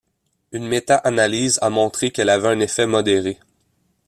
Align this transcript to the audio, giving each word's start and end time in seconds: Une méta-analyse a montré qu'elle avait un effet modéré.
Une 0.51 0.67
méta-analyse 0.67 1.59
a 1.61 1.69
montré 1.69 2.09
qu'elle 2.09 2.29
avait 2.31 2.47
un 2.47 2.59
effet 2.59 2.87
modéré. 2.87 3.37